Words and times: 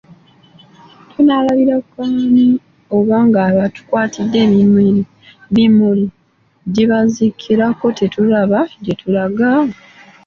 Tunaalabira 1.09 1.75
ku 1.89 1.97
ani 2.05 2.45
oba 2.97 3.17
nga 3.27 3.39
abatukwatidde 3.49 4.37
emimuli 5.65 6.03
gibazikirako 6.75 7.85
tetulaba 7.99 8.59
gyetulaga! 8.83 9.49